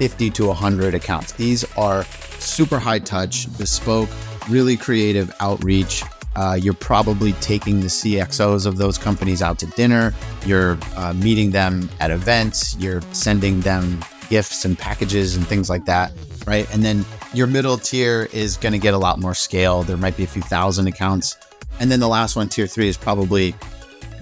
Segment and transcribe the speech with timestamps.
[0.00, 1.32] 50 to 100 accounts.
[1.32, 2.04] These are
[2.38, 4.08] super high touch, bespoke,
[4.48, 6.02] really creative outreach.
[6.36, 10.14] Uh, you're probably taking the CXOs of those companies out to dinner.
[10.46, 12.76] You're uh, meeting them at events.
[12.78, 16.12] You're sending them gifts and packages and things like that,
[16.46, 16.72] right?
[16.72, 17.04] And then
[17.34, 19.82] your middle tier is going to get a lot more scale.
[19.82, 21.36] There might be a few thousand accounts.
[21.78, 23.54] And then the last one, tier three, is probably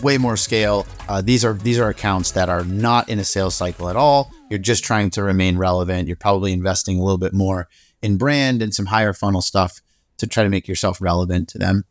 [0.02, 0.87] way more scale.
[1.09, 4.30] Uh, these are these are accounts that are not in a sales cycle at all.
[4.51, 6.09] You're just trying to remain relevant.
[6.09, 7.69] You're probably investing a little bit more
[8.03, 9.81] in brand and some higher funnel stuff
[10.19, 11.84] to try to make yourself relevant to them.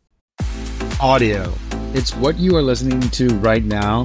[1.00, 1.52] Audio.
[1.94, 4.04] It's what you are listening to right now,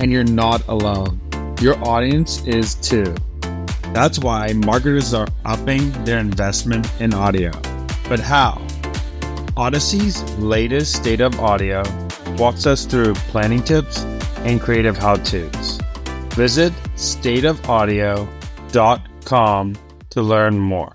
[0.00, 1.20] and you're not alone.
[1.60, 3.14] Your audience is too.
[3.92, 7.50] That's why marketers are upping their investment in audio.
[8.08, 8.62] But how?
[9.56, 11.82] Audacy's latest state of audio
[12.38, 14.02] walks us through planning tips
[14.44, 15.78] and creative how to's.
[16.34, 19.76] Visit stateofaudio.com
[20.10, 20.94] to learn more.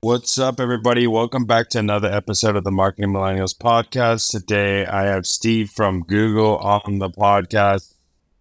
[0.00, 1.06] What's up, everybody?
[1.06, 4.32] Welcome back to another episode of the Marketing Millennials podcast.
[4.32, 7.94] Today, I have Steve from Google on the podcast.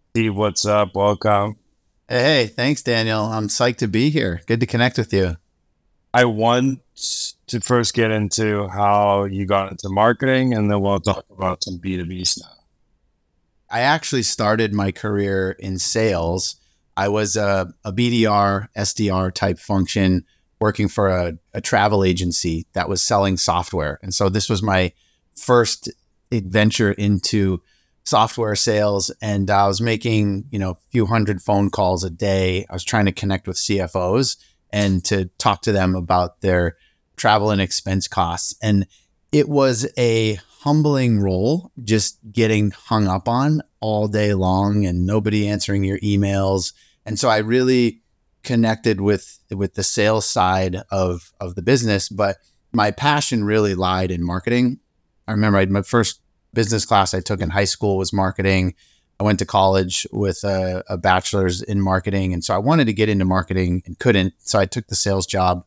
[0.09, 0.95] Steve, what's up?
[0.95, 1.57] Welcome.
[2.09, 3.25] Hey, hey, thanks, Daniel.
[3.25, 4.41] I'm psyched to be here.
[4.47, 5.37] Good to connect with you.
[6.13, 6.81] I want
[7.51, 11.79] to first get into how you got into marketing, and then we'll talk about some
[11.79, 12.57] B2B stuff.
[13.69, 16.55] I actually started my career in sales.
[16.95, 20.25] I was a, a BDR, SDR type function
[20.59, 23.99] working for a, a travel agency that was selling software.
[24.01, 24.93] And so this was my
[25.35, 25.91] first
[26.31, 27.61] adventure into
[28.03, 32.65] software sales and I was making, you know, a few hundred phone calls a day.
[32.69, 34.37] I was trying to connect with CFOs
[34.71, 36.77] and to talk to them about their
[37.21, 38.55] travel and expense costs.
[38.63, 38.87] And
[39.31, 45.47] it was a humbling role just getting hung up on all day long and nobody
[45.47, 46.73] answering your emails.
[47.05, 48.01] And so I really
[48.43, 52.37] connected with with the sales side of of the business, but
[52.73, 54.79] my passion really lied in marketing.
[55.27, 56.21] I remember I, my first
[56.53, 58.73] business class I took in high school was marketing.
[59.19, 62.33] I went to college with a, a, bachelor's in marketing.
[62.33, 64.33] And so I wanted to get into marketing and couldn't.
[64.39, 65.63] So I took the sales job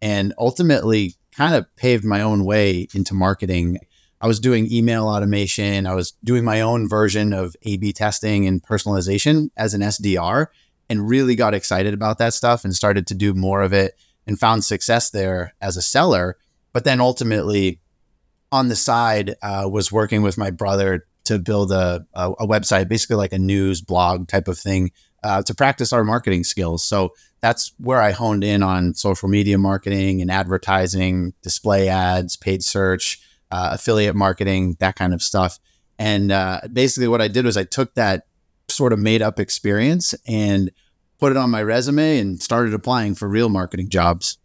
[0.00, 3.78] and ultimately kind of paved my own way into marketing.
[4.20, 5.86] I was doing email automation.
[5.86, 10.46] I was doing my own version of A B testing and personalization as an SDR
[10.90, 13.94] and really got excited about that stuff and started to do more of it
[14.26, 16.36] and found success there as a seller.
[16.72, 17.80] But then ultimately,
[18.50, 22.88] on the side, uh, was working with my brother to build a, a, a, website,
[22.88, 24.90] basically like a news blog type of thing
[25.22, 26.82] uh, to practice our marketing skills.
[26.82, 32.64] So that's where I honed in on social media marketing and advertising, display ads, paid
[32.64, 35.58] search, uh, affiliate marketing, that kind of stuff.
[35.98, 38.26] And uh, basically, what I did was I took that
[38.68, 40.70] sort of made up experience and
[41.18, 44.38] put it on my resume and started applying for real marketing jobs.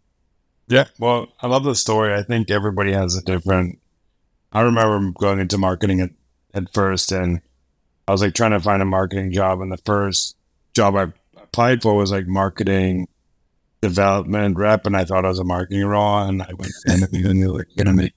[0.66, 2.14] Yeah, well, I love the story.
[2.14, 3.78] I think everybody has a different.
[4.52, 6.10] I remember going into marketing at,
[6.54, 7.40] at first, and
[8.08, 10.36] I was like trying to find a marketing job, and the first
[10.74, 11.12] job I
[11.54, 13.06] applied for was like marketing
[13.80, 17.46] development rep, and I thought I was a marketing role, and I went and they
[17.46, 18.12] were like, gonna make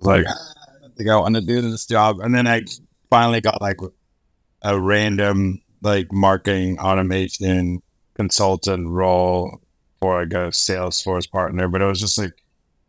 [0.00, 2.18] like, ah, I don't think I want to do this job.
[2.18, 2.62] And then I
[3.08, 3.76] finally got like
[4.62, 7.82] a random like marketing automation
[8.14, 9.60] consultant role
[10.00, 11.68] for like a Salesforce partner.
[11.68, 12.32] But it was just like,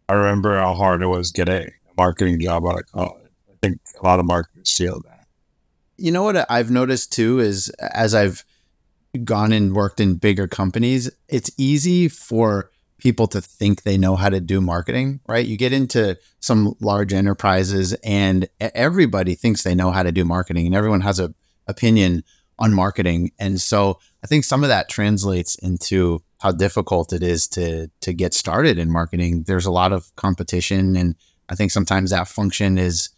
[0.10, 3.30] I remember how hard it was getting a marketing job out of college.
[3.48, 5.28] I think a lot of marketers feel that.
[5.98, 8.44] You know what I've noticed too is as I've
[9.24, 14.30] gone and worked in bigger companies, it's easy for people to think they know how
[14.30, 15.46] to do marketing, right?
[15.46, 20.68] You get into some large enterprises and everybody thinks they know how to do marketing
[20.68, 21.34] and everyone has a
[21.68, 22.24] opinion
[22.60, 23.32] on marketing.
[23.40, 28.14] And so I think some of that translates into how difficult it is to to
[28.14, 29.44] get started in marketing.
[29.44, 31.16] There's a lot of competition and
[31.50, 33.10] I think sometimes that function is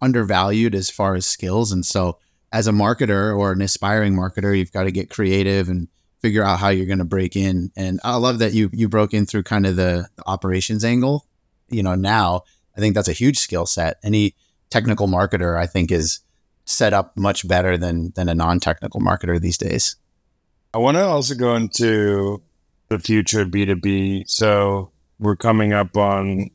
[0.00, 2.18] undervalued as far as skills and so
[2.54, 5.88] as a marketer or an aspiring marketer, you've got to get creative and
[6.22, 7.72] figure out how you're going to break in.
[7.76, 11.26] And I love that you you broke in through kind of the, operations angle.
[11.68, 12.44] You know, now
[12.76, 13.98] I think that's a huge skill set.
[14.04, 14.36] Any
[14.70, 16.20] technical marketer, I think, is
[16.64, 19.96] set up much better than than a non-technical marketer these days.
[20.72, 22.40] I want to also go into
[22.88, 24.30] the future of B2B.
[24.30, 26.50] So we're coming up on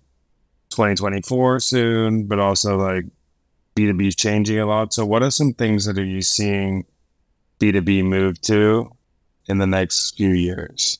[0.69, 3.05] 2024 soon, but also like
[3.79, 4.93] B2B is changing a lot.
[4.93, 6.85] So what are some things that are you seeing
[7.59, 8.91] B2B move to
[9.47, 10.99] in the next few years?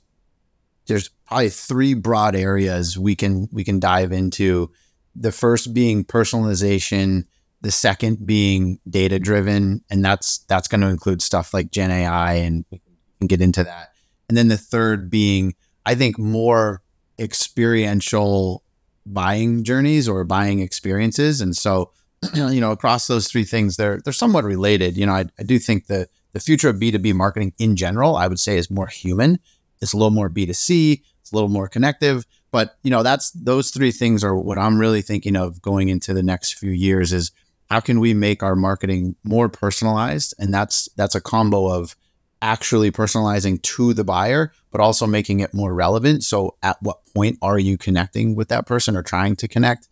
[0.88, 4.72] There's probably three broad areas we can we can dive into.
[5.14, 7.26] The first being personalization,
[7.62, 12.36] the second being data driven, and that's that's going to include stuff like Gen AI,
[12.36, 12.80] and we
[13.20, 13.90] can get into that.
[14.30, 15.56] And then the third being,
[15.86, 16.82] I think, more
[17.20, 18.64] experiential
[19.06, 21.42] buying journeys or buying experiences.
[21.42, 21.92] And so,
[22.34, 24.98] you know, across those three things, they're they're somewhat related.
[24.98, 28.28] You know, I, I do think the the future of B2B marketing in general, I
[28.28, 29.40] would say, is more human.
[29.82, 31.02] It's a little more B2C.
[31.22, 32.26] It's a little more connective.
[32.52, 36.14] But you know, that's those three things are what I'm really thinking of going into
[36.14, 37.32] the next few years is
[37.70, 40.34] how can we make our marketing more personalized?
[40.40, 41.96] And that's that's a combo of
[42.42, 46.24] actually personalizing to the buyer, but also making it more relevant.
[46.24, 49.88] So at what point are you connecting with that person or trying to connect?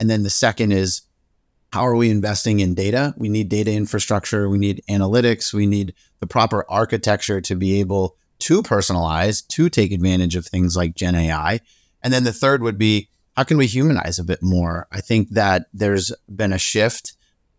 [0.00, 1.02] And then the second is
[1.72, 3.14] how are we investing in data?
[3.16, 8.16] We need data infrastructure, we need analytics, we need the proper architecture to be able
[8.40, 11.60] to personalize, to take advantage of things like Gen AI.
[12.02, 14.88] And then the third would be how can we humanize a bit more?
[14.90, 17.14] I think that there's been a shift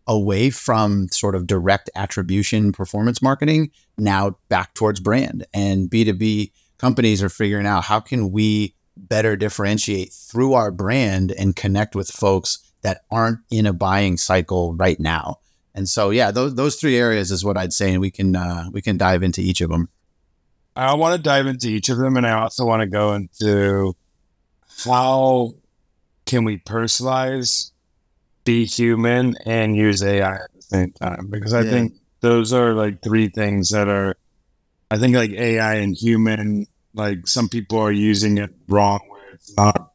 [0.06, 7.22] away from sort of direct attribution performance marketing now back towards brand and b2b companies
[7.22, 12.69] are figuring out how can we better differentiate through our brand and connect with folks
[12.82, 15.38] that aren't in a buying cycle right now
[15.74, 18.64] and so yeah those, those three areas is what i'd say and we can uh,
[18.72, 19.88] we can dive into each of them
[20.76, 23.94] i want to dive into each of them and i also want to go into
[24.84, 25.52] how
[26.26, 27.72] can we personalize
[28.44, 31.70] be human and use AI at the same time because I yeah.
[31.70, 34.16] think those are like three things that are
[34.90, 39.56] I think like AI and human like some people are using it wrong where it's
[39.56, 39.92] not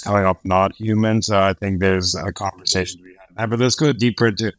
[0.00, 3.92] coming up not human so I think there's a conversation we have but let's go
[3.92, 4.52] deeper into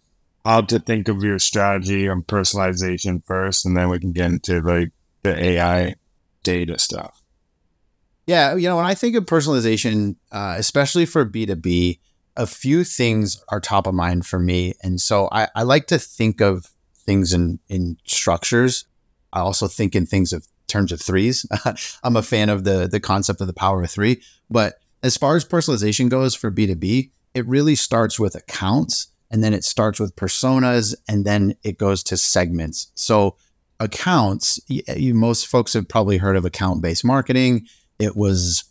[0.46, 4.62] how to think of your strategy on personalization first and then we can get into
[4.62, 4.92] like
[5.24, 5.96] the AI
[6.44, 7.22] data stuff
[8.26, 12.00] yeah you know when I think of personalization uh, especially for B2B
[12.40, 14.74] a few things are top of mind for me.
[14.82, 18.86] And so I, I like to think of things in, in structures.
[19.34, 21.46] I also think in things of terms of threes.
[22.04, 24.22] I'm a fan of the the concept of the power of three.
[24.50, 29.54] But as far as personalization goes for B2B, it really starts with accounts and then
[29.54, 32.92] it starts with personas and then it goes to segments.
[32.96, 33.38] So
[33.80, 37.68] accounts, you, most folks have probably heard of account based marketing.
[38.00, 38.64] It was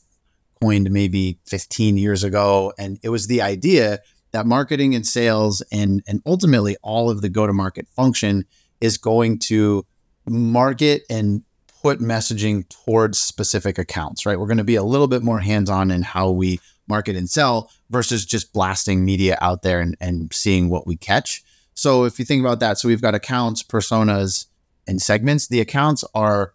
[0.60, 2.72] coined maybe 15 years ago.
[2.78, 4.00] And it was the idea
[4.32, 8.44] that marketing and sales and, and ultimately all of the go to market function
[8.80, 9.86] is going to
[10.26, 11.42] market and
[11.82, 14.38] put messaging towards specific accounts, right?
[14.38, 17.28] We're going to be a little bit more hands on in how we market and
[17.28, 21.42] sell versus just blasting media out there and, and seeing what we catch.
[21.74, 24.46] So if you think about that, so we've got accounts, personas,
[24.86, 25.46] and segments.
[25.46, 26.54] The accounts are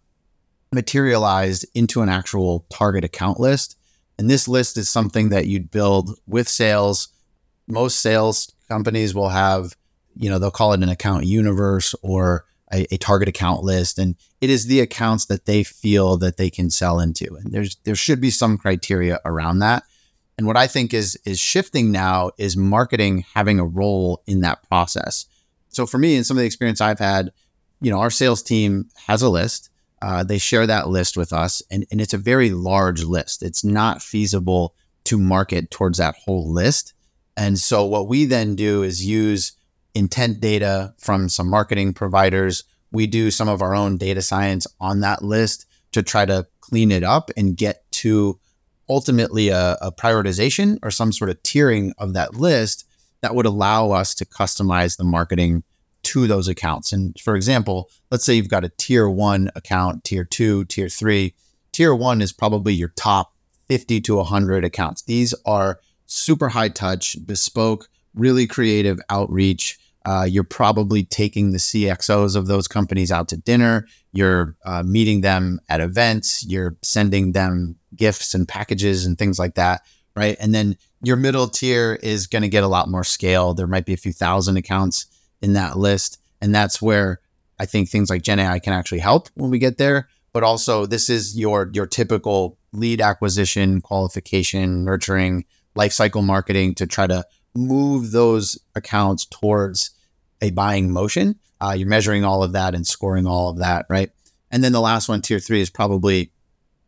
[0.74, 3.78] materialized into an actual target account list.
[4.18, 7.10] And this list is something that you'd build with sales.
[7.68, 9.76] Most sales companies will have,
[10.16, 14.00] you know, they'll call it an account universe or a, a, target account list.
[14.00, 17.36] And it is the accounts that they feel that they can sell into.
[17.36, 19.84] And there's there should be some criteria around that.
[20.38, 24.68] And what I think is is shifting now is marketing having a role in that
[24.68, 25.26] process.
[25.70, 27.32] So for me, and some of the experience I've had,
[27.82, 29.70] you know, our sales team has a list
[30.04, 33.42] uh, they share that list with us, and, and it's a very large list.
[33.42, 34.76] It's not feasible
[35.06, 36.94] to market towards that whole list.
[37.38, 39.54] And so, what we then do is use
[39.96, 42.64] intent data from some marketing providers.
[42.92, 46.92] We do some of our own data science on that list to try to clean
[46.92, 48.40] it up and get to
[48.90, 52.88] ultimately a, a prioritization or some sort of tiering of that list
[53.22, 55.64] that would allow us to customize the marketing
[56.04, 56.92] to those accounts.
[56.92, 61.34] And for example, let's say you've got a tier one account, tier two, tier three.
[61.72, 63.34] Tier one is probably your top
[63.70, 65.02] 50 to 100 accounts.
[65.04, 69.80] These are super high touch, bespoke, really creative outreach.
[70.06, 73.88] Uh, you're probably taking the CXOs of those companies out to dinner.
[74.12, 76.46] You're uh, meeting them at events.
[76.46, 79.82] You're sending them gifts and packages and things like that.
[80.16, 80.38] Right.
[80.40, 83.54] And then your middle tier is going to get a lot more scale.
[83.54, 85.08] There might be a few thousand accounts
[85.42, 86.20] in that list.
[86.42, 87.20] And that's where
[87.60, 90.10] I think things like Gen AI can actually help when we get there.
[90.34, 95.46] But also, this is your your typical lead acquisition, qualification, nurturing,
[95.78, 97.24] lifecycle marketing to try to
[97.56, 99.92] move those accounts towards
[100.42, 101.40] a buying motion.
[101.62, 104.10] Uh, you're measuring all of that and scoring all of that, right?
[104.52, 106.32] And then the last one, tier three, is probably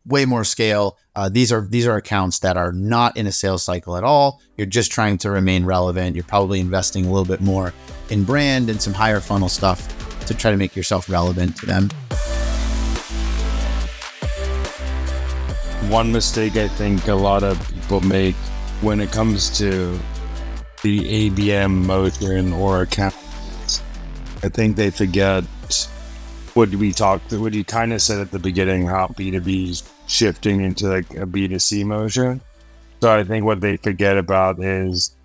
[0.04, 0.96] way more scale.
[1.14, 4.40] Uh, these are these are accounts that are not in a sales cycle at all.
[4.56, 6.14] You're just trying to remain relevant.
[6.14, 7.72] You're probably investing a little bit more
[8.10, 9.92] in brand and some higher funnel stuff
[10.26, 11.88] to try to make yourself relevant to them.
[15.90, 18.34] One mistake I think a lot of people make
[18.80, 19.98] when it comes to
[20.86, 23.82] the ABM motion or accounts,
[24.44, 25.42] I think they forget
[26.54, 30.60] what we talked, what you kind of said at the beginning, how B2B is shifting
[30.60, 32.40] into like a B2C motion.
[33.00, 35.16] So I think what they forget about is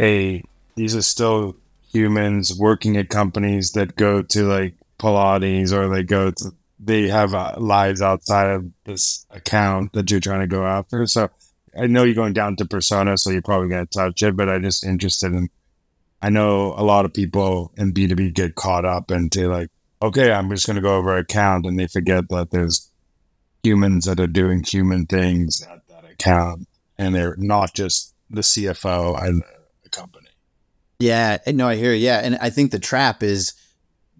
[0.00, 0.44] a
[0.76, 1.56] these are still
[1.92, 7.34] humans working at companies that go to like Pilates or they go to they have
[7.34, 11.04] uh, lives outside of this account that you're trying to go after.
[11.08, 11.30] So
[11.78, 14.48] I know you're going down to persona, so you're probably going to touch it, but
[14.48, 15.48] I'm just interested in.
[16.22, 19.68] I know a lot of people in B2B get caught up and into like,
[20.00, 22.90] okay, I'm just going to go over account, and they forget that there's
[23.62, 29.22] humans that are doing human things at that account, and they're not just the CFO
[29.22, 29.42] and
[29.82, 30.28] the company.
[30.98, 31.92] Yeah, no, I hear.
[31.92, 32.04] You.
[32.04, 33.52] Yeah, and I think the trap is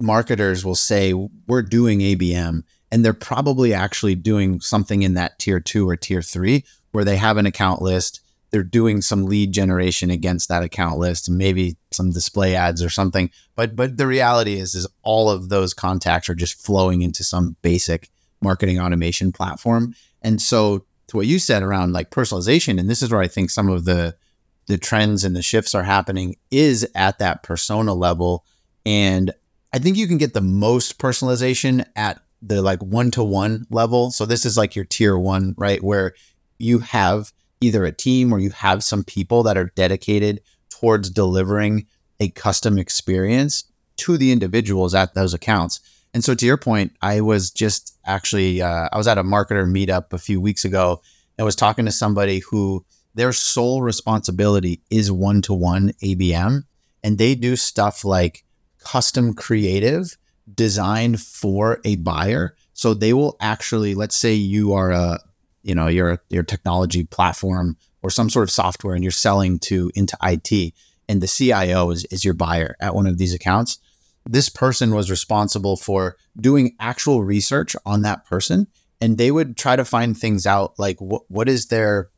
[0.01, 1.15] marketers will say
[1.47, 6.23] we're doing ABM, and they're probably actually doing something in that tier two or tier
[6.23, 8.21] three where they have an account list.
[8.53, 13.31] They're doing some lead generation against that account list, maybe some display ads or something.
[13.57, 17.57] But but the reality is is all of those contacts are just flowing into some
[17.63, 18.11] basic
[18.41, 19.97] marketing automation platform.
[20.23, 23.51] And so to what you said around like personalization, and this is where I think
[23.51, 24.15] some of the
[24.67, 28.45] the trends and the shifts are happening is at that persona level.
[28.87, 29.33] And
[29.73, 34.13] I think you can get the most personalization at the like one to one level.
[34.13, 35.83] So this is like your tier one, right?
[35.83, 36.15] Where
[36.59, 41.87] you have either a team or you have some people that are dedicated towards delivering
[42.21, 43.65] a custom experience
[43.97, 45.81] to the individuals at those accounts.
[46.13, 49.67] And so, to your point, I was just actually uh, I was at a marketer
[49.67, 51.03] meetup a few weeks ago
[51.37, 52.85] and was talking to somebody who
[53.15, 56.63] their sole responsibility is one to one ABM,
[57.03, 58.45] and they do stuff like
[58.79, 60.17] custom creative
[60.53, 62.57] designed for a buyer.
[62.75, 65.21] So they will actually, let's say you are a
[65.65, 69.91] you know your your technology platform or some sort of software and you're selling to
[69.95, 70.75] into IT
[71.09, 73.79] and the CIO is, is your buyer at one of these accounts
[74.27, 78.67] this person was responsible for doing actual research on that person
[79.01, 82.11] and they would try to find things out like what what is their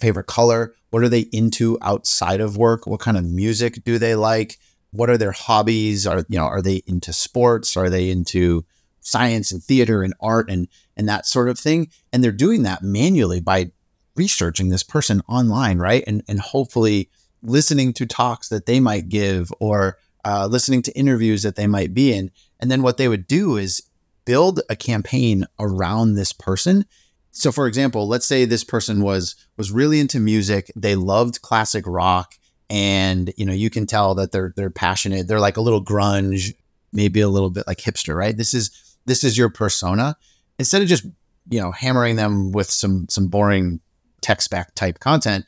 [0.00, 0.74] favorite color?
[0.90, 2.86] What are they into outside of work?
[2.86, 4.58] What kind of music do they like?
[4.90, 6.06] What are their hobbies?
[6.06, 7.76] Are you know are they into sports?
[7.76, 8.64] Are they into
[9.00, 10.50] science and theater and art?
[10.50, 11.88] And and that sort of thing.
[12.12, 13.70] And they're doing that manually by
[14.14, 16.02] researching this person online, right?
[16.06, 17.10] And and hopefully
[17.42, 21.94] listening to talks that they might give or uh, listening to interviews that they might
[21.94, 22.30] be in.
[22.58, 23.82] And then what they would do is
[24.24, 26.84] build a campaign around this person.
[27.30, 31.84] So for example, let's say this person was was really into music, they loved classic
[31.86, 32.34] rock
[32.68, 35.28] and you know, you can tell that they're they're passionate.
[35.28, 36.54] They're like a little grunge,
[36.92, 38.36] maybe a little bit like hipster, right?
[38.36, 40.16] This is this is your persona
[40.58, 41.04] instead of just
[41.48, 43.80] you know hammering them with some some boring
[44.20, 45.44] tech spec type content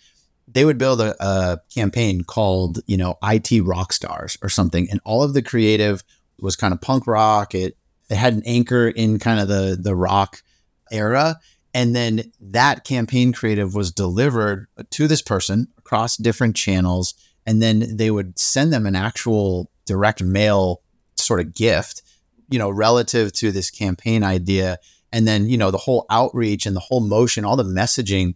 [0.53, 4.89] they would build a, a, campaign called you know IT rock stars or something.
[4.91, 6.03] And all of the creative
[6.41, 7.55] was kind of punk rock.
[7.55, 7.77] It
[8.09, 10.43] it had an anchor in kind of the the rock
[10.91, 11.39] era.
[11.75, 17.15] And then that campaign creative was delivered to this person across different channels.
[17.47, 20.81] And then they would send them an actual direct mail
[21.15, 22.03] sort of gift
[22.51, 24.79] you know, relative to this campaign idea.
[25.13, 28.35] And then, you know, the whole outreach and the whole motion, all the messaging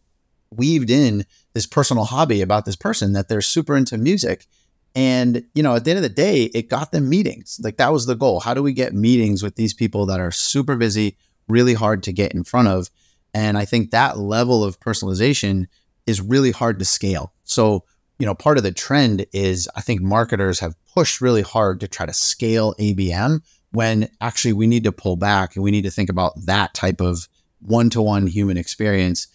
[0.50, 1.24] weaved in
[1.54, 4.46] this personal hobby about this person that they're super into music.
[4.94, 7.58] And, you know, at the end of the day, it got them meetings.
[7.62, 8.40] Like that was the goal.
[8.40, 11.16] How do we get meetings with these people that are super busy,
[11.48, 12.90] really hard to get in front of?
[13.34, 15.66] And I think that level of personalization
[16.06, 17.32] is really hard to scale.
[17.44, 17.84] So,
[18.18, 21.88] you know, part of the trend is I think marketers have pushed really hard to
[21.88, 23.40] try to scale ABM
[23.72, 27.00] when actually we need to pull back and we need to think about that type
[27.00, 27.28] of
[27.60, 29.26] one to one human experience.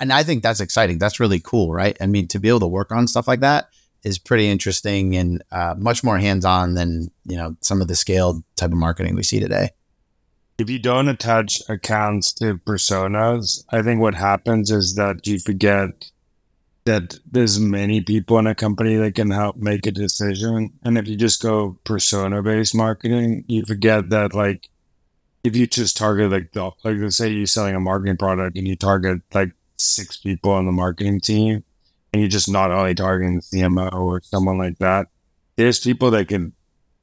[0.00, 0.98] And I think that's exciting.
[0.98, 1.96] That's really cool, right?
[2.00, 3.68] I mean, to be able to work on stuff like that
[4.02, 7.96] is pretty interesting and uh, much more hands on than you know some of the
[7.96, 9.70] scaled type of marketing we see today.
[10.58, 16.10] If you don't attach accounts to personas, I think what happens is that you forget
[16.86, 20.72] that there's many people in a company that can help make a decision.
[20.84, 24.68] And if you just go persona based marketing, you forget that like
[25.44, 28.66] if you just target like the like let's say you're selling a marketing product and
[28.66, 31.64] you target like six people on the marketing team
[32.12, 35.08] and you're just not only targeting the CMO or someone like that,
[35.56, 36.52] there's people that can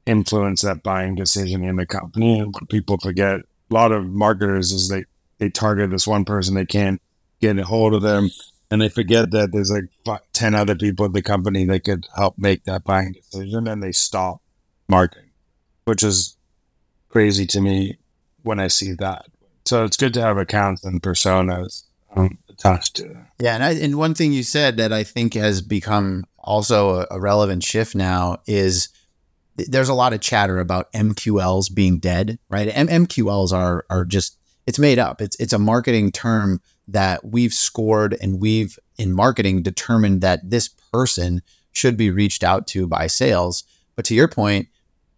[0.05, 2.39] influence that buying decision in the company.
[2.39, 5.03] And what people forget, a lot of marketers is they
[5.39, 7.01] they target this one person, they can't
[7.41, 8.29] get a hold of them,
[8.72, 12.08] and they forget that there's like five, 10 other people at the company that could
[12.15, 14.41] help make that buying decision, and they stop
[14.88, 15.32] marketing,
[15.86, 16.38] which is
[17.10, 17.98] crazy to me
[18.43, 19.25] when I see that.
[19.65, 21.84] So it's good to have accounts and personas
[22.15, 23.17] um, attached to it.
[23.39, 27.08] Yeah, and I, and one thing you said that I think has become also a,
[27.12, 28.89] a relevant shift now is
[29.58, 32.67] th- there's a lot of chatter about MQLs being dead, right?
[32.74, 35.22] M- MQLs are are just it's made up.
[35.22, 40.67] It's it's a marketing term that we've scored and we've in marketing determined that this
[40.67, 43.63] person should be reached out to by sales.
[43.95, 44.67] But to your point,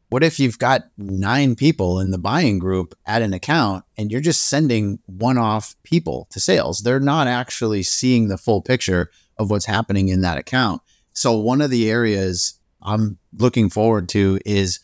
[0.09, 4.21] what if you've got nine people in the buying group at an account and you're
[4.21, 6.79] just sending one off people to sales?
[6.79, 10.81] They're not actually seeing the full picture of what's happening in that account.
[11.13, 14.79] So, one of the areas I'm looking forward to is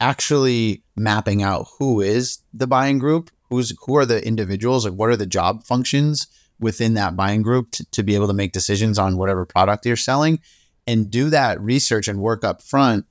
[0.00, 5.08] actually mapping out who is the buying group, who's who are the individuals, like what
[5.08, 6.26] are the job functions
[6.58, 9.96] within that buying group to, to be able to make decisions on whatever product you're
[9.96, 10.40] selling
[10.86, 13.04] and do that research and work up front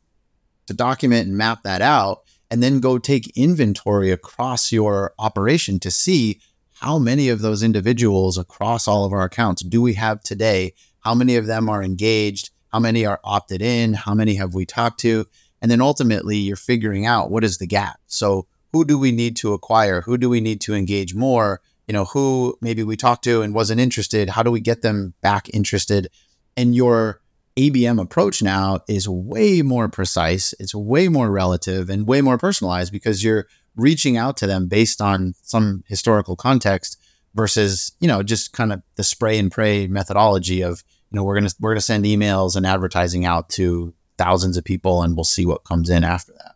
[0.67, 5.91] to document and map that out and then go take inventory across your operation to
[5.91, 6.39] see
[6.73, 10.73] how many of those individuals across all of our accounts do we have today?
[10.99, 12.49] How many of them are engaged?
[12.71, 13.93] How many are opted in?
[13.93, 15.25] How many have we talked to?
[15.61, 17.99] And then ultimately you're figuring out what is the gap.
[18.07, 21.93] So who do we need to acquire who do we need to engage more you
[21.93, 25.47] know who maybe we talked to and wasn't interested how do we get them back
[25.53, 26.09] interested
[26.57, 27.21] and your
[27.57, 32.91] ABM approach now is way more precise, it's way more relative and way more personalized
[32.91, 36.99] because you're reaching out to them based on some historical context
[37.33, 41.35] versus, you know, just kind of the spray and pray methodology of, you know, we're
[41.39, 45.15] going to we're going to send emails and advertising out to thousands of people and
[45.15, 46.55] we'll see what comes in after that.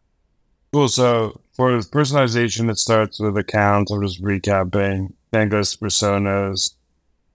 [0.73, 0.89] Cool.
[0.89, 3.91] So for personalization, it starts with accounts.
[3.91, 5.11] I'm just recapping.
[5.31, 6.73] Then goes personas.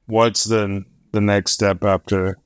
[0.07, 2.39] What's the the next step after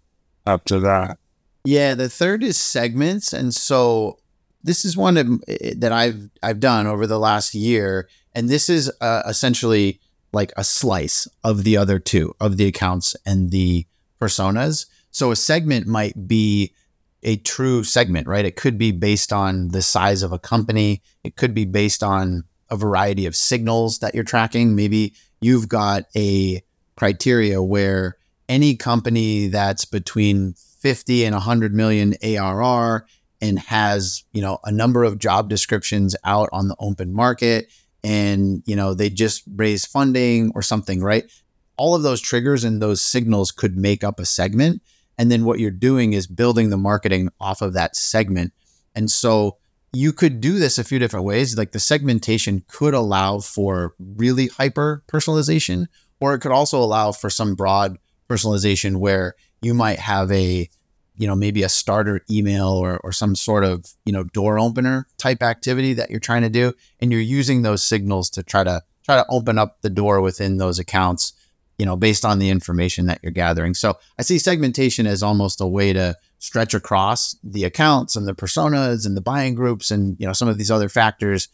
[0.45, 1.19] after that.
[1.65, 4.19] Yeah, the third is segments, and so
[4.65, 8.69] this is one of, eh, that I've I've done over the last year, and this
[8.69, 10.01] is uh, essentially
[10.33, 13.87] like a slice of the other two of the accounts and the
[14.21, 14.87] personas.
[15.13, 16.73] So a segment might be
[17.23, 18.45] a true segment, right?
[18.45, 21.03] It could be based on the size of a company.
[21.25, 24.75] It could be based on a variety of signals that you're tracking.
[24.75, 26.63] Maybe you've got a
[26.97, 28.17] criteria where
[28.49, 33.07] any company that's between 50 and 100 million ARR
[33.41, 37.71] and has, you know, a number of job descriptions out on the open market
[38.03, 41.31] and, you know, they just raise funding or something, right?
[41.77, 44.83] All of those triggers and those signals could make up a segment.
[45.19, 48.53] And then what you're doing is building the marketing off of that segment.
[48.95, 49.59] And so
[49.93, 51.57] you could do this a few different ways.
[51.59, 55.87] Like the segmentation could allow for really hyper personalization,
[56.21, 60.69] or it could also allow for some broad personalization where you might have a
[61.17, 65.07] you know maybe a starter email or, or some sort of you know door opener
[65.17, 68.83] type activity that you're trying to do and you're using those signals to try to
[69.05, 71.33] try to open up the door within those accounts
[71.79, 73.75] you know based on the information that you're gathering.
[73.75, 78.35] So i see segmentation as almost a way to stretch across the accounts and the
[78.35, 81.49] personas and the buying groups and you know some of these other factors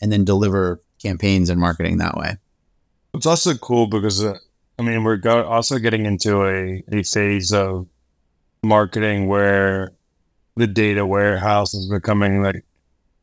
[0.00, 2.36] and then deliver campaigns and marketing that way.
[3.14, 4.38] It's also cool because uh,
[4.78, 7.86] I mean, we're go- also getting into a, a phase of
[8.62, 9.92] marketing where
[10.56, 12.64] the data warehouse is becoming like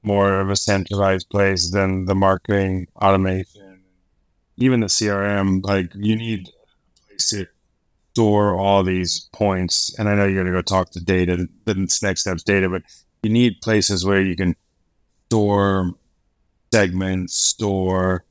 [0.03, 3.64] more of a centralized place than the marketing automation,
[4.57, 5.63] even the CRM.
[5.63, 7.47] Like, you need a place to
[8.13, 9.93] store all these points.
[9.99, 12.83] And I know you're going to go talk to data, the next step's data, but
[13.23, 14.55] you need places where you can
[15.27, 15.91] store
[16.71, 18.23] segments, store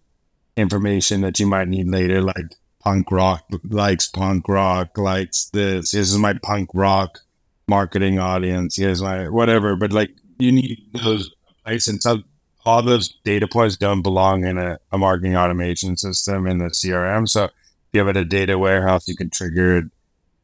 [0.57, 5.91] information that you might need later, like punk rock likes punk rock, likes this.
[5.91, 7.21] This is my punk rock
[7.67, 8.77] marketing audience.
[8.77, 9.77] Here's my whatever.
[9.77, 11.31] But like you need those
[11.65, 11.89] places.
[11.89, 12.23] And so
[12.67, 17.29] all those data points don't belong in a, a marketing automation system in the CRM.
[17.29, 17.51] So if
[17.93, 19.85] you have a data warehouse, you can trigger it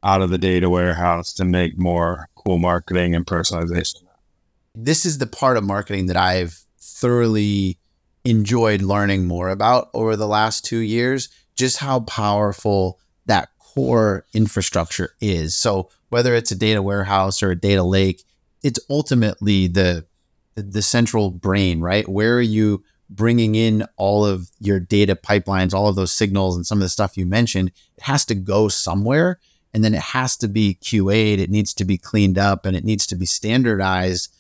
[0.03, 4.03] out of the data warehouse to make more cool marketing and personalization.
[4.75, 7.79] This is the part of marketing that I've thoroughly
[8.25, 15.15] enjoyed learning more about over the last two years just how powerful that core infrastructure
[15.21, 15.55] is.
[15.57, 18.23] So whether it's a data warehouse or a data lake,
[18.63, 20.05] it's ultimately the
[20.63, 22.09] the central brain, right?
[22.09, 26.67] Where are you bringing in all of your data pipelines, all of those signals and
[26.67, 27.73] some of the stuff you mentioned?
[27.97, 29.39] It has to go somewhere
[29.73, 32.85] and then it has to be QA'd, it needs to be cleaned up and it
[32.85, 34.35] needs to be standardized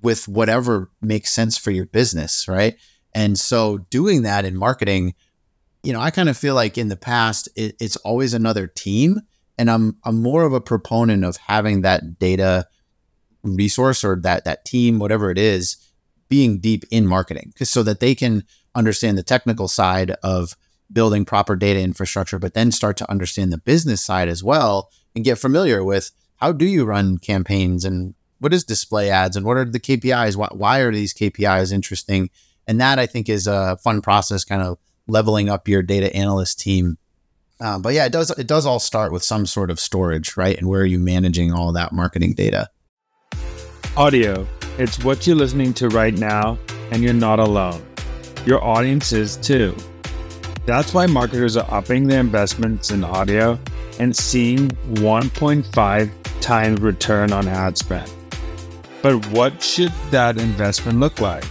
[0.00, 2.76] with whatever makes sense for your business, right?
[3.14, 5.14] And so doing that in marketing
[5.84, 9.20] you know, I kind of feel like in the past it, it's always another team,
[9.58, 12.66] and I'm I'm more of a proponent of having that data
[13.44, 15.76] resource or that that team, whatever it is,
[16.28, 20.56] being deep in marketing, so that they can understand the technical side of
[20.92, 25.24] building proper data infrastructure, but then start to understand the business side as well and
[25.24, 29.56] get familiar with how do you run campaigns and what is display ads and what
[29.56, 30.36] are the KPIs?
[30.36, 32.30] Why, why are these KPIs interesting?
[32.66, 36.60] And that I think is a fun process, kind of leveling up your data analyst
[36.60, 36.98] team.
[37.60, 40.58] Uh, but yeah, it does it does all start with some sort of storage, right?
[40.58, 42.68] And where are you managing all that marketing data?
[43.96, 44.44] Audio.
[44.76, 46.58] It's what you're listening to right now,
[46.90, 47.80] and you're not alone.
[48.44, 49.76] Your audience is too.
[50.66, 53.56] That's why marketers are upping their investments in audio
[54.00, 58.12] and seeing 1.5 times return on ad spend.
[59.00, 61.44] But what should that investment look like?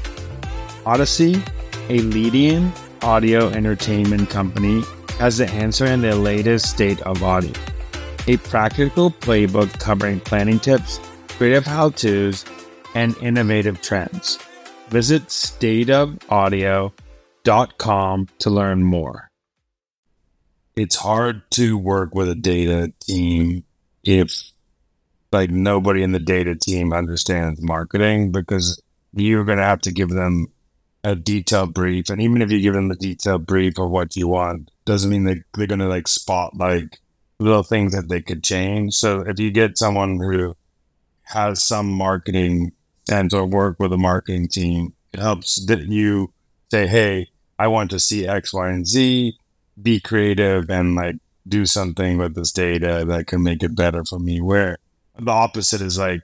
[0.83, 1.41] Audacy,
[1.87, 4.83] a leading audio entertainment company,
[5.17, 7.53] has the answer in their latest state of audio.
[8.27, 10.99] A practical playbook covering planning tips,
[11.33, 12.45] creative how to's,
[12.95, 14.39] and innovative trends.
[14.89, 19.29] Visit stateofaudio.com to learn more.
[20.75, 23.63] It's hard to work with a data team
[24.03, 24.51] if
[25.31, 28.81] like nobody in the data team understands marketing because
[29.13, 30.47] you're going to have to give them
[31.03, 32.09] a detailed brief.
[32.09, 35.25] And even if you give them the detailed brief of what you want, doesn't mean
[35.25, 36.99] they, they're going to like spot like
[37.39, 38.93] little things that they could change.
[38.93, 40.55] So if you get someone who
[41.23, 42.71] has some marketing
[43.11, 46.33] and or work with a marketing team, it helps that you
[46.71, 49.37] say, Hey, I want to see X, Y, and Z,
[49.81, 51.15] be creative and like
[51.47, 54.41] do something with this data that can make it better for me.
[54.41, 54.77] Where
[55.19, 56.21] the opposite is like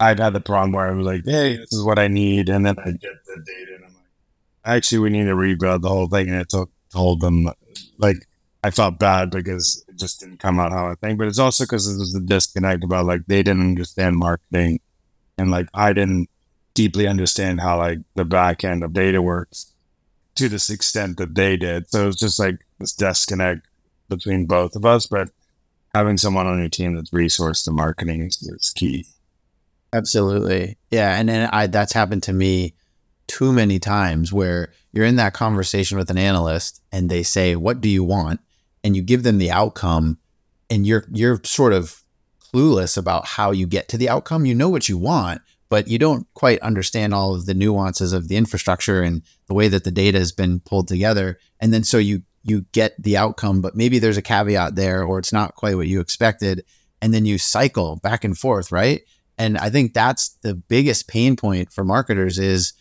[0.00, 2.48] I've had the problem where I was like, hey, this is what I need.
[2.48, 4.04] And then I get the data and I'm like,
[4.64, 6.28] actually, we need to rebuild the whole thing.
[6.28, 7.48] And it took, told them,
[7.98, 8.16] like,
[8.62, 11.18] I felt bad because it just didn't come out how I think.
[11.18, 14.80] But it's also because there's a disconnect about like they didn't understand marketing
[15.38, 16.28] and like I didn't
[16.74, 19.72] deeply understand how like the back end of data works
[20.34, 21.88] to this extent that they did.
[21.88, 23.66] So it's just like this disconnect
[24.08, 25.06] between both of us.
[25.06, 25.30] But
[25.94, 29.06] having someone on your team that's resourced to marketing is, is key.
[29.92, 30.76] Absolutely.
[30.90, 31.16] Yeah.
[31.16, 32.74] And then I, that's happened to me
[33.28, 37.80] too many times where you're in that conversation with an analyst and they say, what
[37.80, 38.40] do you want?
[38.84, 40.18] And you give them the outcome
[40.70, 42.04] and you're, you're sort of
[42.54, 44.46] clueless about how you get to the outcome.
[44.46, 48.28] You know what you want, but you don't quite understand all of the nuances of
[48.28, 51.38] the infrastructure and the way that the data has been pulled together.
[51.58, 55.18] And then so you you get the outcome, but maybe there's a caveat there or
[55.18, 56.62] it's not quite what you expected.
[57.00, 59.00] And then you cycle back and forth, right?
[59.38, 62.74] And I think that's the biggest pain point for marketers is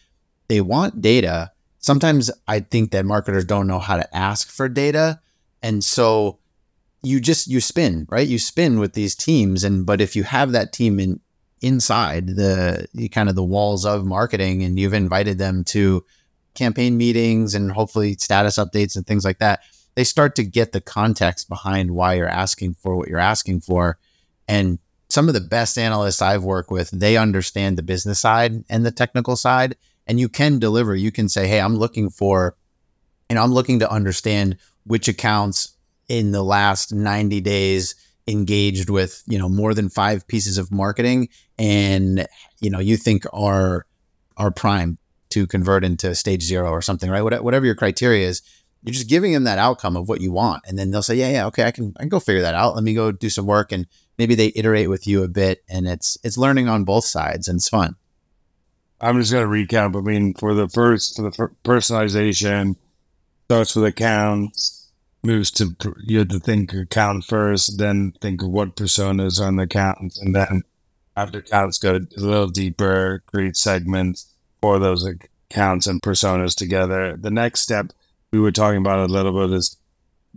[0.50, 1.52] they want data.
[1.80, 5.22] Sometimes I think that marketers don't know how to ask for data.
[5.64, 6.38] And so
[7.02, 8.28] you just you spin, right?
[8.28, 9.64] You spin with these teams.
[9.64, 11.20] And but if you have that team in
[11.62, 16.06] inside the kind of the walls of marketing and you've invited them to
[16.56, 19.62] campaign meetings and hopefully status updates and things like that,
[19.96, 23.98] they start to get the context behind why you're asking for what you're asking for.
[24.48, 24.78] And
[25.10, 28.92] some of the best analysts I've worked with, they understand the business side and the
[28.92, 29.78] technical side.
[30.06, 30.96] And you can deliver.
[30.96, 32.58] You can say, hey, I'm looking for,
[33.30, 35.76] and I'm looking to understand which accounts
[36.10, 37.96] in the last 90 days
[38.28, 42.28] engaged with, you know, more than five pieces of marketing and,
[42.60, 43.86] you know, you think are
[44.38, 44.98] are prime
[45.30, 47.22] to convert into stage zero or something, right?
[47.22, 48.42] Whatever your criteria is,
[48.84, 50.64] you're just giving them that outcome of what you want.
[50.68, 52.76] And then they'll say, yeah, yeah, okay, I can, I can go figure that out.
[52.76, 53.72] Let me go do some work.
[53.72, 57.48] And maybe they iterate with you a bit and it's, it's learning on both sides
[57.48, 57.96] and it's fun.
[59.02, 59.98] I'm just going to recap.
[59.98, 62.76] I mean, for the first, for the personalization
[63.54, 64.90] starts with accounts,
[65.22, 65.76] moves to,
[66.08, 70.20] you have to think account first, then think of what personas on the accounts.
[70.20, 70.64] And then
[71.16, 77.16] after accounts go a little deeper, create segments, for those accounts and personas together.
[77.16, 77.92] The next step
[78.32, 79.78] we were talking about a little bit is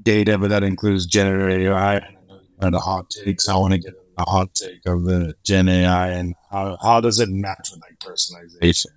[0.03, 2.07] data, but that includes generative AI
[2.61, 3.49] and the hot takes.
[3.49, 7.19] I want to get a hot take of the Gen AI and how, how does
[7.19, 8.89] it match with like personalization?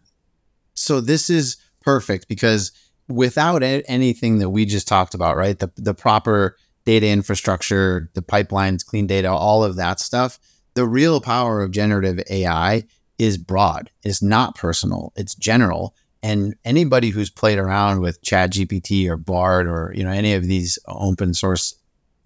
[0.73, 2.73] So this is perfect because
[3.09, 5.57] without anything that we just talked about, right?
[5.57, 10.39] The the proper data infrastructure, the pipelines, clean data, all of that stuff.
[10.75, 12.83] The real power of generative AI
[13.17, 13.91] is broad.
[14.03, 15.11] It's not personal.
[15.15, 15.95] It's general.
[16.21, 20.43] And anybody who's played around with Chat GPT or Bard or you know any of
[20.43, 21.75] these open source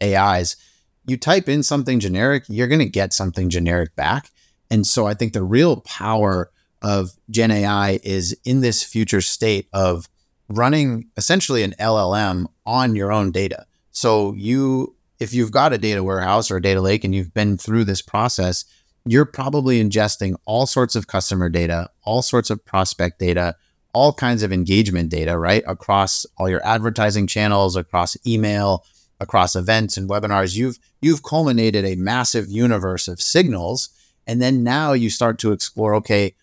[0.02, 0.56] AIs,
[1.06, 4.30] you type in something generic, you're going to get something generic back.
[4.70, 9.68] And so I think the real power of Gen AI is in this future state
[9.72, 10.10] of
[10.50, 13.66] running essentially an LLM on your own data.
[13.92, 17.58] So you, if you've got a data warehouse or a data lake and you've been
[17.58, 18.66] through this process,
[19.06, 23.56] you're probably ingesting all sorts of customer data, all sorts of prospect data,
[23.94, 25.64] all kinds of engagement data, right?
[25.68, 28.84] Across all your advertising channels, across email,
[29.20, 30.56] across events and webinars.
[30.56, 33.90] You've you've culminated a massive universe of signals.
[34.26, 36.36] And then now you start to explore, okay,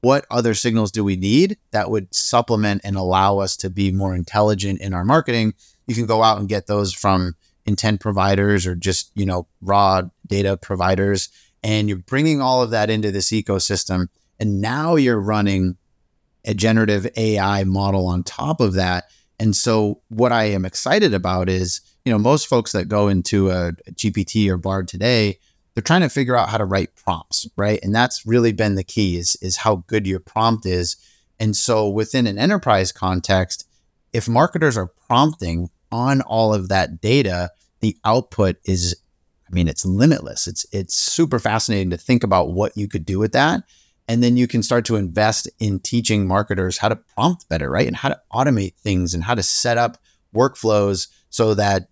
[0.00, 4.14] what other signals do we need that would supplement and allow us to be more
[4.14, 5.54] intelligent in our marketing?
[5.86, 7.34] You can go out and get those from
[7.66, 11.28] intent providers or just, you know, raw data providers
[11.62, 14.08] and you're bringing all of that into this ecosystem.
[14.38, 15.76] And now you're running
[16.44, 19.04] a generative AI model on top of that.
[19.40, 23.50] And so, what I am excited about is, you know, most folks that go into
[23.50, 25.38] a, GPT or Bard today,
[25.78, 27.78] they're trying to figure out how to write prompts, right?
[27.84, 30.96] And that's really been the key is is how good your prompt is.
[31.38, 33.64] And so, within an enterprise context,
[34.12, 38.96] if marketers are prompting on all of that data, the output is
[39.48, 40.48] I mean, it's limitless.
[40.48, 43.62] It's it's super fascinating to think about what you could do with that.
[44.08, 47.86] And then you can start to invest in teaching marketers how to prompt better, right?
[47.86, 49.96] And how to automate things and how to set up
[50.34, 51.88] workflows so that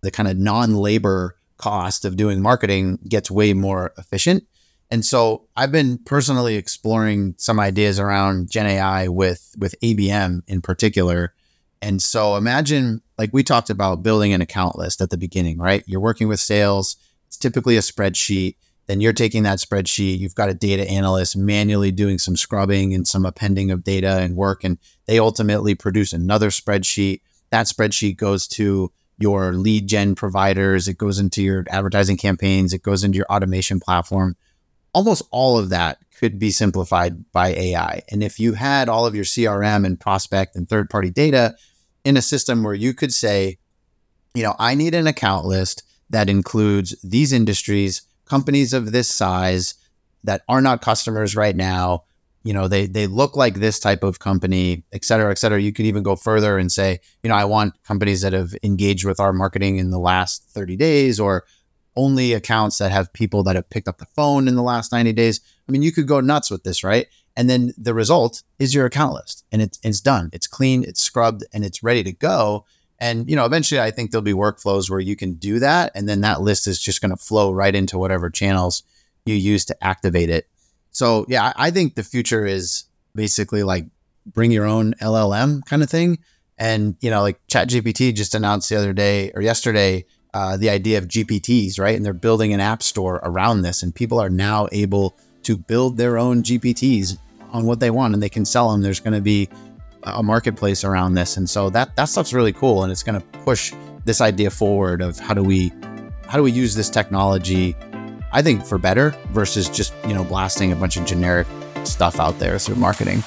[0.00, 4.44] the kind of non-labor cost of doing marketing gets way more efficient.
[4.90, 10.62] And so I've been personally exploring some ideas around Gen AI with with ABM in
[10.62, 11.34] particular
[11.80, 15.84] and so imagine, like we talked about building an account list at the beginning, right?
[15.86, 18.56] You're working with sales, it's typically a spreadsheet.
[18.86, 23.06] Then you're taking that spreadsheet, you've got a data analyst manually doing some scrubbing and
[23.06, 24.64] some appending of data and work.
[24.64, 27.20] And they ultimately produce another spreadsheet.
[27.50, 32.82] That spreadsheet goes to your lead gen providers, it goes into your advertising campaigns, it
[32.82, 34.36] goes into your automation platform.
[34.94, 38.02] Almost all of that could be simplified by AI.
[38.10, 41.56] And if you had all of your CRM and prospect and third party data
[42.04, 43.58] in a system where you could say,
[44.34, 49.74] you know, I need an account list that includes these industries, companies of this size
[50.24, 52.04] that are not customers right now.
[52.44, 55.60] You know, they they look like this type of company, et cetera, et cetera.
[55.60, 59.04] You could even go further and say, you know, I want companies that have engaged
[59.04, 61.44] with our marketing in the last 30 days or
[61.96, 65.12] only accounts that have people that have picked up the phone in the last 90
[65.12, 65.40] days.
[65.68, 67.08] I mean, you could go nuts with this, right?
[67.36, 70.30] And then the result is your account list and it's, it's done.
[70.32, 72.64] It's clean, it's scrubbed, and it's ready to go.
[73.00, 75.92] And, you know, eventually I think there'll be workflows where you can do that.
[75.94, 78.82] And then that list is just going to flow right into whatever channels
[79.26, 80.48] you use to activate it.
[80.90, 83.86] So, yeah, I think the future is basically like
[84.26, 86.18] bring your own LLM kind of thing.
[86.58, 90.98] And, you know, like ChatGPT just announced the other day or yesterday uh, the idea
[90.98, 91.96] of GPTs, right?
[91.96, 93.82] And they're building an app store around this.
[93.82, 97.18] And people are now able to build their own GPTs
[97.52, 98.82] on what they want and they can sell them.
[98.82, 99.48] There's going to be
[100.02, 101.36] a marketplace around this.
[101.36, 103.72] And so that that stuff's really cool and it's going to push
[104.04, 105.72] this idea forward of how do we
[106.26, 107.74] how do we use this technology
[108.30, 111.46] I think for better versus just, you know, blasting a bunch of generic
[111.84, 113.22] stuff out there through marketing.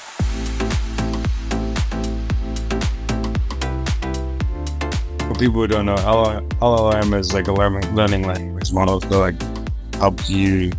[5.26, 10.30] For people who don't know, LLM is like a learning language model that like helps
[10.30, 10.70] you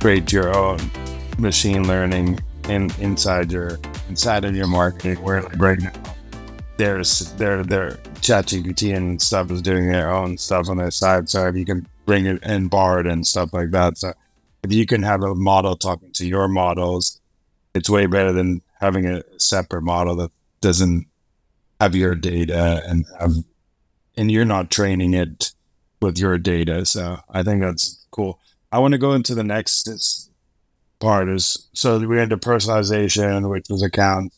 [0.00, 0.78] create your own
[1.38, 5.92] machine learning in inside your inside of your marketing where like right now
[6.76, 11.28] there's their their ChatGPT and stuff is doing their own stuff on their side.
[11.28, 13.96] So if you can bring it in Bard and stuff like that.
[13.96, 14.12] So
[14.62, 17.18] if you can have a model talking to your models,
[17.74, 21.06] it's way better than having a separate model that doesn't
[21.80, 23.32] have your data and have
[24.14, 25.52] and you're not training it
[26.02, 26.84] with your data.
[26.84, 28.38] So I think that's cool.
[28.70, 30.28] I want to go into the next
[31.00, 34.34] part is so we had the personalization, which was account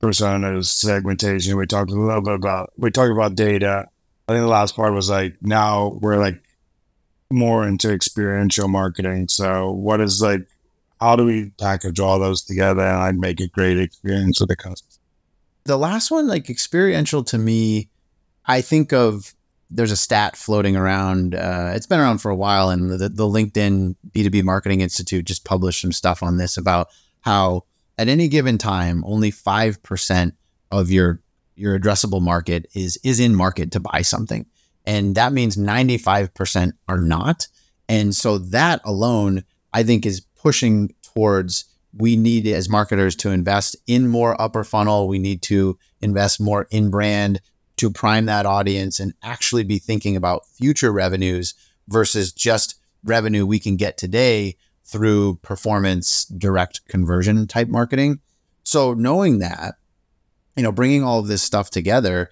[0.00, 1.56] personas, segmentation.
[1.56, 3.88] We talked a little bit about we talked about data.
[4.28, 6.40] I think the last part was like now we're like
[7.30, 9.28] more into experiential marketing.
[9.28, 10.46] So what is like
[11.00, 14.56] how do we package all those together and I'd make a great experience with the
[14.56, 14.90] customer?
[15.64, 17.88] The last one, like experiential to me,
[18.46, 19.34] I think of
[19.70, 21.34] there's a stat floating around.
[21.34, 25.44] Uh, it's been around for a while, and the, the LinkedIn B2B Marketing Institute just
[25.44, 26.88] published some stuff on this about
[27.20, 27.64] how
[27.96, 30.32] at any given time, only 5%
[30.70, 31.20] of your
[31.56, 34.46] your addressable market is is in market to buy something.
[34.86, 37.46] And that means 95% are not.
[37.88, 43.76] And so that alone, I think, is pushing towards we need as marketers to invest
[43.86, 45.08] in more upper funnel.
[45.08, 47.40] We need to invest more in brand
[47.78, 51.54] to prime that audience and actually be thinking about future revenues
[51.88, 58.20] versus just revenue we can get today through performance direct conversion type marketing.
[58.64, 59.76] So knowing that,
[60.56, 62.30] you know, bringing all of this stuff together,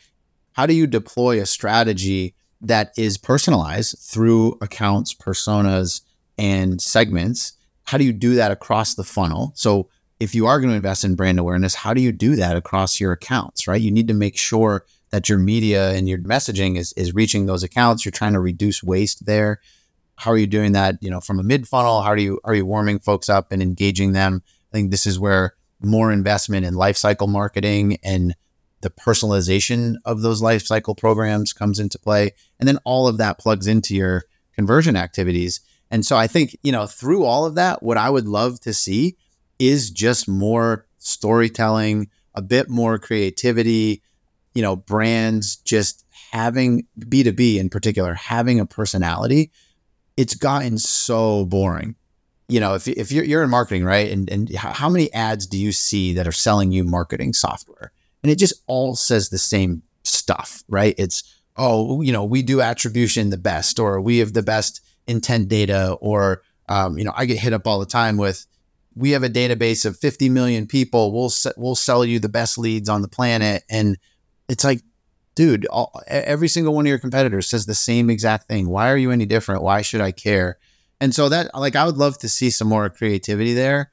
[0.53, 6.03] how do you deploy a strategy that is personalized through accounts, personas,
[6.37, 7.55] and segments?
[7.85, 9.53] How do you do that across the funnel?
[9.55, 9.89] So
[10.21, 13.01] if you are going to invest in brand awareness, how do you do that across
[13.01, 13.81] your accounts, right?
[13.81, 17.63] You need to make sure that your media and your messaging is, is reaching those
[17.63, 18.05] accounts.
[18.05, 19.61] You're trying to reduce waste there.
[20.17, 20.97] How are you doing that?
[21.01, 23.63] You know, from a mid funnel, how are you are you warming folks up and
[23.63, 24.43] engaging them?
[24.73, 28.35] I think this is where more investment in lifecycle marketing and
[28.81, 32.33] the personalization of those lifecycle programs comes into play.
[32.59, 35.61] And then all of that plugs into your conversion activities.
[35.91, 38.73] And so I think, you know, through all of that, what I would love to
[38.73, 39.17] see
[39.59, 44.03] is just more storytelling, a bit more creativity,
[44.55, 49.51] you know, brands just having B2B in particular, having a personality.
[50.17, 51.97] It's gotten so boring.
[52.49, 54.11] You know, if, if you're, you're in marketing, right?
[54.11, 57.93] And, and how many ads do you see that are selling you marketing software?
[58.23, 60.95] And it just all says the same stuff, right?
[60.99, 61.23] It's,
[61.57, 65.93] oh, you know, we do attribution the best, or we have the best intent data,
[66.01, 68.47] or, um, you know, I get hit up all the time with,
[68.95, 71.13] we have a database of 50 million people.
[71.13, 73.97] We'll we'll sell you the best leads on the planet, and
[74.49, 74.83] it's like,
[75.37, 78.69] dude, all, every single one of your competitors says the same exact thing.
[78.69, 79.63] Why are you any different?
[79.63, 80.59] Why should I care?
[81.01, 83.93] And so that, like, I would love to see some more creativity there.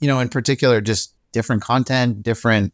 [0.00, 2.72] You know, in particular, just different content, different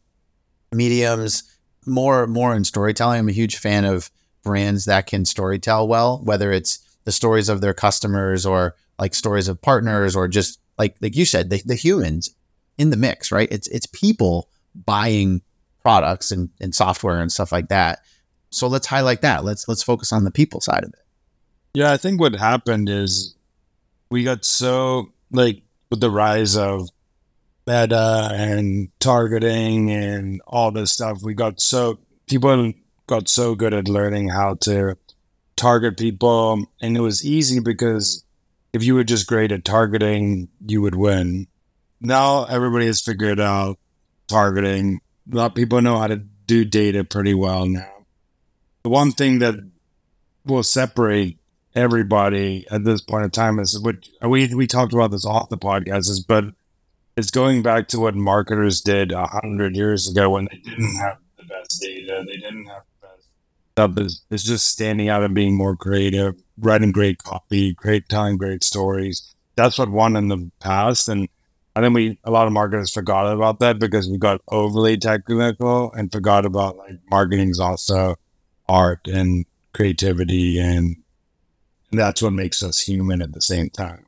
[0.73, 1.43] mediums,
[1.87, 3.19] more more in storytelling.
[3.21, 4.11] I'm a huge fan of
[4.43, 9.49] brands that can storytell well, whether it's the stories of their customers or like stories
[9.49, 12.35] of partners or just like like you said, the, the humans
[12.79, 13.49] in the mix, right?
[13.51, 15.43] It's it's people buying
[15.83, 18.01] products and, and software and stuff like that.
[18.51, 19.45] So let's highlight that.
[19.45, 21.05] Let's let's focus on the people side of it.
[21.75, 23.35] Yeah, I think what happened is
[24.11, 26.89] we got so like with the rise of
[27.67, 32.73] meta and targeting and all this stuff, we got so people
[33.07, 34.97] got so good at learning how to
[35.57, 38.25] target people and it was easy because
[38.73, 41.47] if you were just great at targeting, you would win.
[42.01, 43.79] Now everybody has figured out
[44.29, 45.01] targeting.
[45.31, 47.89] A lot of people know how to do data pretty well now.
[48.83, 49.55] The one thing that
[50.45, 51.39] will separate
[51.75, 55.59] everybody at this point in time is what we we talked about this off the
[55.59, 56.45] podcast is, but
[57.17, 61.19] it's going back to what marketers did a hundred years ago when they didn't have
[61.39, 63.29] the best data, they didn't have the best
[63.73, 63.99] stuff
[64.31, 69.35] is, just standing out and being more creative, writing great copy, great telling great stories.
[69.57, 71.09] That's what won in the past.
[71.09, 71.29] And
[71.77, 75.93] I think we a lot of marketers forgot about that because we got overly technical
[75.93, 78.17] and forgot about like marketing is also
[78.69, 80.97] art and creativity and
[81.91, 84.07] that's what makes us human at the same time.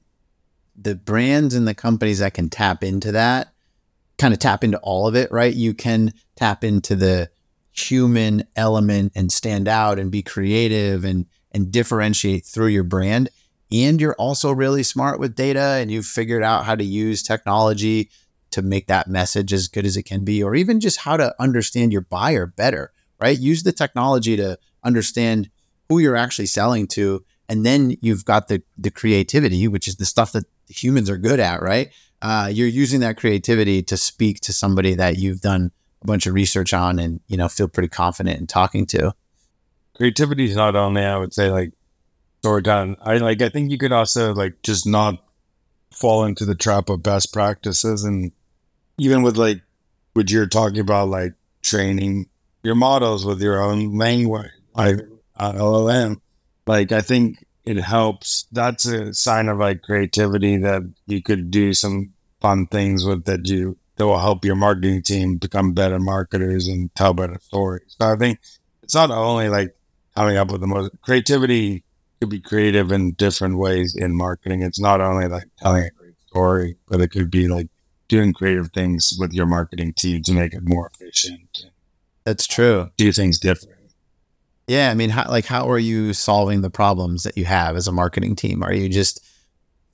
[0.76, 3.54] The brands and the companies that can tap into that
[4.18, 5.52] kind of tap into all of it, right?
[5.52, 7.30] You can tap into the
[7.72, 13.28] human element and stand out and be creative and and differentiate through your brand
[13.72, 18.08] and you're also really smart with data and you've figured out how to use technology
[18.52, 21.34] to make that message as good as it can be or even just how to
[21.40, 25.50] understand your buyer better right use the technology to understand
[25.88, 30.06] who you're actually selling to and then you've got the the creativity which is the
[30.06, 31.90] stuff that humans are good at right?
[32.22, 35.70] Uh, you're using that creativity to speak to somebody that you've done
[36.02, 39.14] a bunch of research on and you know feel pretty confident in talking to.
[39.96, 41.70] Creativity is not only i would say like
[42.44, 45.22] sort storytelling i like i think you could also like just not
[45.90, 48.32] fall into the trap of best practices and
[48.98, 49.62] even with like
[50.12, 52.28] what you're talking about like training
[52.62, 54.96] your models with your own language like
[55.38, 56.20] llm
[56.66, 61.72] like i think it helps that's a sign of like creativity that you could do
[61.72, 66.66] some fun things with that you that will help your marketing team become better marketers
[66.66, 67.94] and tell better stories.
[68.00, 68.40] So I think
[68.82, 69.74] it's not only like
[70.16, 71.84] coming up with the most creativity
[72.20, 74.62] could be creative in different ways in marketing.
[74.62, 77.68] It's not only like telling a great story, but it could be like
[78.08, 81.66] doing creative things with your marketing team to make it more efficient.
[82.24, 82.90] That's true.
[82.96, 83.73] Do things different.
[84.66, 87.86] Yeah, I mean, how, like, how are you solving the problems that you have as
[87.86, 88.62] a marketing team?
[88.62, 89.24] Are you just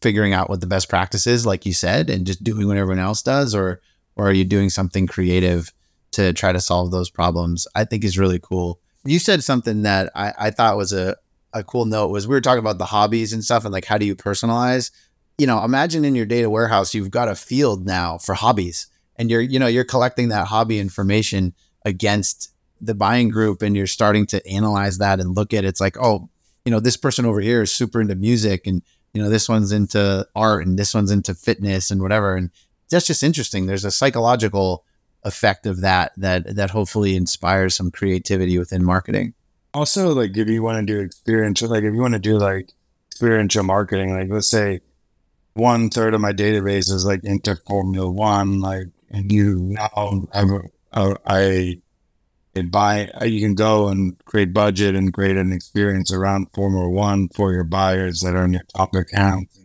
[0.00, 3.02] figuring out what the best practice is, like you said, and just doing what everyone
[3.02, 3.80] else does, or
[4.16, 5.72] or are you doing something creative
[6.12, 7.66] to try to solve those problems?
[7.74, 8.80] I think is really cool.
[9.04, 11.16] You said something that I, I thought was a,
[11.52, 13.98] a cool note was we were talking about the hobbies and stuff and like how
[13.98, 14.90] do you personalize?
[15.38, 19.30] You know, imagine in your data warehouse you've got a field now for hobbies and
[19.30, 21.54] you're you know you're collecting that hobby information
[21.84, 25.68] against the buying group and you're starting to analyze that and look at it.
[25.68, 26.28] it's like oh
[26.64, 29.72] you know this person over here is super into music and you know this one's
[29.72, 32.50] into art and this one's into fitness and whatever and
[32.90, 33.66] that's just interesting.
[33.66, 34.84] There's a psychological
[35.22, 39.34] effect of that that that hopefully inspires some creativity within marketing.
[39.72, 42.72] Also, like if you want to do experiential, like if you want to do like
[43.08, 44.80] experiential marketing, like let's say
[45.54, 50.20] one third of my database is like into Formula One, like, and you now
[50.92, 51.80] a, I
[52.54, 56.88] and buy uh, you can go and create budget and create an experience around Formula
[56.88, 59.58] One for your buyers that are in your top accounts.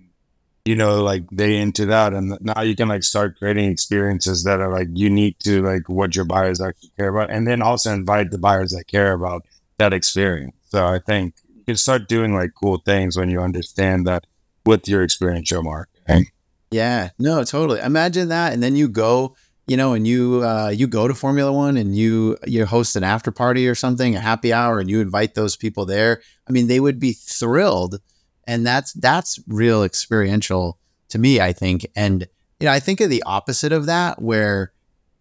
[0.65, 4.59] You know, like they into that, and now you can like start creating experiences that
[4.59, 8.31] are like unique to like what your buyers actually care about, and then also invite
[8.31, 9.45] the buyers that care about
[9.77, 10.55] that experience.
[10.69, 14.25] So I think you can start doing like cool things when you understand that
[14.65, 16.27] with your experiential marketing.
[16.71, 17.79] Yeah, no, totally.
[17.79, 19.35] Imagine that, and then you go
[19.67, 23.03] you know, and you uh, you go to Formula One and you you host an
[23.03, 26.21] after party or something, a happy hour, and you invite those people there.
[26.47, 27.99] I mean, they would be thrilled,
[28.45, 31.85] and that's that's real experiential to me, I think.
[31.95, 32.27] And
[32.59, 34.71] you know, I think of the opposite of that, where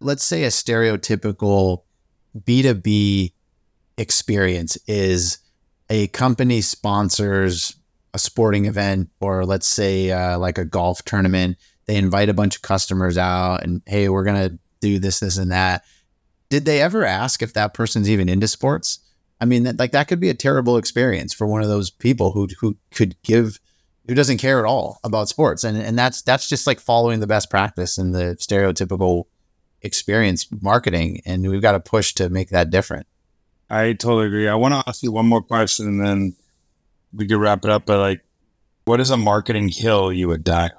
[0.01, 1.83] let's say a stereotypical
[2.45, 3.35] B two B
[3.97, 5.39] experience is
[5.89, 7.77] a company sponsors
[8.15, 12.57] a sporting event, or let's say uh, like a golf tournament they invite a bunch
[12.57, 15.85] of customers out and, hey, we're going to do this, this, and that.
[16.49, 19.01] Did they ever ask if that person's even into sports?
[19.41, 22.33] I mean, that, like that could be a terrible experience for one of those people
[22.33, 23.61] who who could give
[24.07, 27.27] who doesn't care at all about sports, and and that's that's just like following the
[27.27, 29.25] best practice and the stereotypical
[29.83, 33.07] experience marketing, and we've got to push to make that different.
[33.69, 34.49] I totally agree.
[34.49, 36.37] I want to ask you one more question, and then
[37.13, 37.87] we could wrap it up.
[37.87, 38.25] But like,
[38.85, 40.71] what is a marketing hill you would die?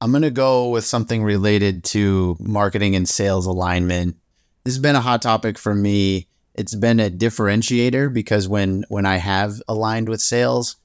[0.00, 4.16] I'm going to go with something related to marketing and sales alignment.
[4.64, 6.28] This has been a hot topic for me.
[6.54, 10.76] It's been a differentiator because when when I have aligned with sales,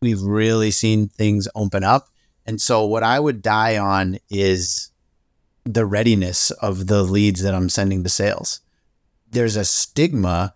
[0.00, 2.08] we've really seen things open up.
[2.46, 4.90] And so what I would die on is
[5.64, 8.60] the readiness of the leads that I'm sending to sales.
[9.30, 10.54] There's a stigma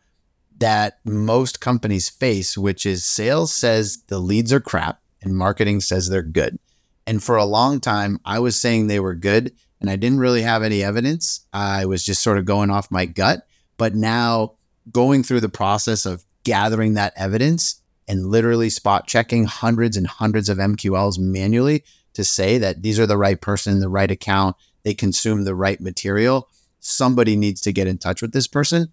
[0.57, 6.09] that most companies face, which is sales says the leads are crap and marketing says
[6.09, 6.59] they're good.
[7.07, 10.42] And for a long time, I was saying they were good and I didn't really
[10.42, 11.46] have any evidence.
[11.52, 13.46] I was just sort of going off my gut.
[13.76, 14.55] But now,
[14.90, 20.48] going through the process of gathering that evidence and literally spot checking hundreds and hundreds
[20.48, 24.94] of MQLs manually to say that these are the right person, the right account, they
[24.94, 26.48] consume the right material,
[26.80, 28.92] somebody needs to get in touch with this person.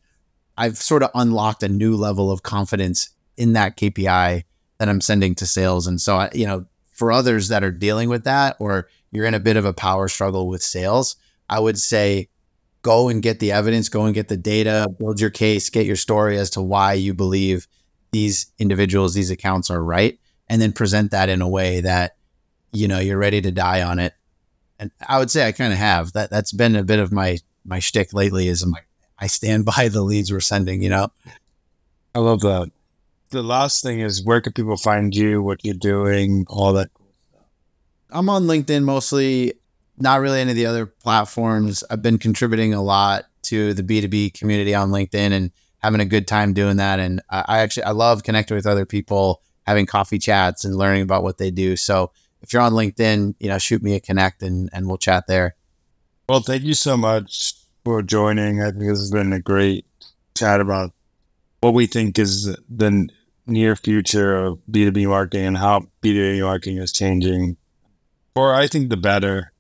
[0.58, 4.44] I've sort of unlocked a new level of confidence in that KPI
[4.78, 5.88] that I'm sending to sales.
[5.88, 6.66] And so, I, you know,
[7.02, 10.08] for others that are dealing with that or you're in a bit of a power
[10.08, 11.16] struggle with sales,
[11.50, 12.30] I would say
[12.84, 15.96] go and get the evidence, go and get the data, build your case, get your
[15.96, 17.68] story as to why you believe
[18.12, 22.18] these individuals, these accounts are right, and then present that in a way that
[22.72, 24.14] you know you're ready to die on it.
[24.78, 26.30] And I would say I kind of have that.
[26.30, 28.48] That's been a bit of my my shtick lately.
[28.48, 28.86] Is I'm like
[29.18, 30.84] I stand by the leads we're sending.
[30.84, 31.12] You know.
[32.14, 32.72] I love that
[33.32, 37.14] the last thing is where can people find you, what you're doing, all that cool
[37.30, 37.46] stuff?
[38.12, 39.54] I'm on LinkedIn mostly,
[39.98, 41.84] not really any of the other platforms.
[41.90, 46.28] I've been contributing a lot to the B2B community on LinkedIn and having a good
[46.28, 47.00] time doing that.
[47.00, 51.02] And I, I actually, I love connecting with other people, having coffee chats and learning
[51.02, 51.76] about what they do.
[51.76, 52.12] So
[52.42, 55.56] if you're on LinkedIn, you know, shoot me a connect and, and we'll chat there.
[56.30, 58.62] Well, thank you so much for joining.
[58.62, 59.86] I think this has been a great
[60.36, 60.94] chat about
[61.62, 63.10] what we think is the
[63.46, 67.58] near future of B2B marketing and how B2B marketing is changing
[68.36, 69.52] Or I think, the better.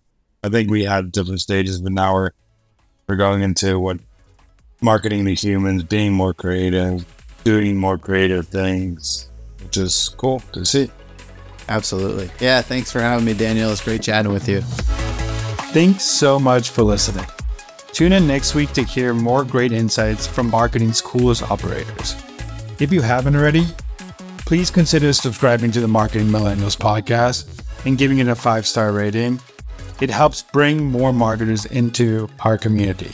[0.43, 2.31] I think we had different stages, but now we're,
[3.07, 3.99] we're going into what
[4.81, 7.05] marketing to humans, being more creative,
[7.43, 9.29] doing more creative things,
[9.61, 10.89] which is cool to see.
[11.69, 12.31] Absolutely.
[12.39, 12.61] Yeah.
[12.61, 13.71] Thanks for having me, Daniel.
[13.71, 14.61] It's great chatting with you.
[15.71, 17.25] Thanks so much for listening.
[17.93, 22.15] Tune in next week to hear more great insights from marketing's coolest operators.
[22.81, 23.67] If you haven't already,
[24.39, 27.45] please consider subscribing to the Marketing Millennials podcast
[27.85, 29.39] and giving it a five star rating.
[29.99, 33.11] It helps bring more marketers into our community.